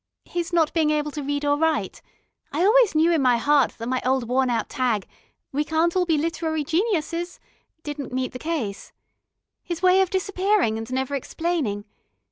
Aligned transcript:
His 0.25 0.51
not 0.51 0.73
being 0.73 0.89
able 0.89 1.11
to 1.11 1.21
read 1.21 1.45
or 1.45 1.55
write 1.59 2.01
I 2.51 2.65
always 2.65 2.95
knew 2.95 3.11
in 3.11 3.21
my 3.21 3.37
heart 3.37 3.73
that 3.77 3.87
my 3.87 4.01
old 4.03 4.27
worn 4.27 4.49
out 4.49 4.67
tag 4.67 5.05
'We 5.51 5.65
can't 5.65 5.95
all 5.95 6.07
be 6.07 6.17
literary 6.17 6.63
geniuses' 6.63 7.39
didn't 7.83 8.11
meet 8.11 8.31
the 8.31 8.39
case. 8.39 8.93
His 9.61 9.83
way 9.83 10.01
of 10.01 10.09
disappearing 10.09 10.75
and 10.79 10.91
never 10.91 11.13
explaining.... 11.13 11.85